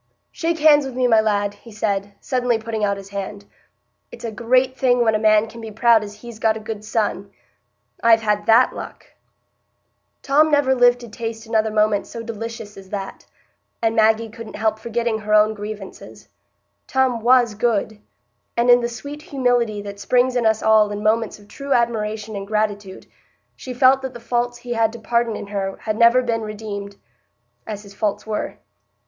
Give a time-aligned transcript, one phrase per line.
[0.31, 3.45] "Shake hands wi' me, my lad," he said, suddenly putting out his hand.
[4.11, 6.83] "It's a great thing when a man can be proud as he's got a good
[6.83, 7.29] son.
[8.01, 9.05] I've had that luck."
[10.23, 13.27] Tom never lived to taste another moment so delicious as that;
[13.79, 16.29] and Maggie couldn't help forgetting her own grievances.
[16.87, 18.01] Tom was good;
[18.57, 22.35] and in the sweet humility that springs in us all in moments of true admiration
[22.35, 23.05] and gratitude,
[23.55, 26.95] she felt that the faults he had to pardon in her had never been redeemed,
[27.67, 28.57] as his faults were.